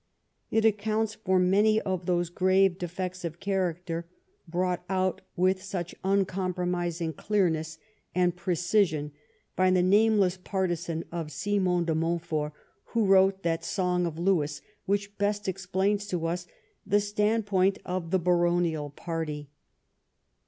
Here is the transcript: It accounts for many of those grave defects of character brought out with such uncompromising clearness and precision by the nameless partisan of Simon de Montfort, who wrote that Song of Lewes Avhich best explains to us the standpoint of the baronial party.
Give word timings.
It 0.49 0.65
accounts 0.65 1.13
for 1.13 1.37
many 1.37 1.79
of 1.79 2.07
those 2.07 2.31
grave 2.31 2.79
defects 2.79 3.23
of 3.23 3.39
character 3.39 4.07
brought 4.47 4.83
out 4.89 5.21
with 5.35 5.61
such 5.61 5.93
uncompromising 6.03 7.13
clearness 7.13 7.77
and 8.15 8.35
precision 8.35 9.11
by 9.55 9.69
the 9.69 9.83
nameless 9.83 10.37
partisan 10.37 11.03
of 11.11 11.31
Simon 11.31 11.85
de 11.85 11.93
Montfort, 11.93 12.51
who 12.85 13.05
wrote 13.05 13.43
that 13.43 13.63
Song 13.63 14.07
of 14.07 14.17
Lewes 14.17 14.63
Avhich 14.89 15.09
best 15.19 15.47
explains 15.47 16.07
to 16.07 16.25
us 16.25 16.47
the 16.83 16.99
standpoint 16.99 17.77
of 17.85 18.09
the 18.09 18.17
baronial 18.17 18.89
party. 18.89 19.51